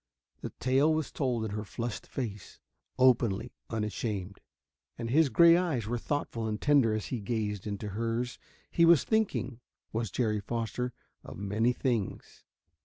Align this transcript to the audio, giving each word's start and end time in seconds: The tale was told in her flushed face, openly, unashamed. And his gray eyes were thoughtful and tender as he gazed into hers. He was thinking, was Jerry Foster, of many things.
The 0.39 0.49
tale 0.59 0.91
was 0.91 1.11
told 1.11 1.45
in 1.45 1.51
her 1.51 1.63
flushed 1.63 2.07
face, 2.07 2.59
openly, 2.97 3.53
unashamed. 3.69 4.41
And 4.97 5.11
his 5.11 5.29
gray 5.29 5.55
eyes 5.55 5.85
were 5.85 5.99
thoughtful 5.99 6.47
and 6.47 6.59
tender 6.59 6.95
as 6.95 7.09
he 7.13 7.19
gazed 7.21 7.67
into 7.67 7.89
hers. 7.89 8.39
He 8.71 8.83
was 8.83 9.03
thinking, 9.03 9.59
was 9.93 10.09
Jerry 10.09 10.39
Foster, 10.39 10.91
of 11.23 11.37
many 11.37 11.71
things. 11.71 12.45